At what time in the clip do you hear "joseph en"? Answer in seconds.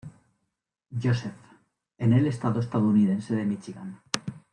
0.89-2.13